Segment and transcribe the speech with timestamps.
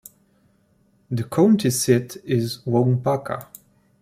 [1.11, 3.47] The county seat is Waupaca.